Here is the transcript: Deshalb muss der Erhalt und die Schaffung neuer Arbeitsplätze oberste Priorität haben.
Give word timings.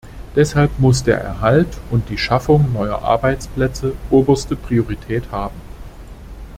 Deshalb 0.35 0.71
muss 0.79 1.03
der 1.03 1.19
Erhalt 1.21 1.77
und 1.91 2.09
die 2.09 2.17
Schaffung 2.17 2.73
neuer 2.73 3.03
Arbeitsplätze 3.03 3.93
oberste 4.09 4.55
Priorität 4.55 5.29
haben. 5.31 5.53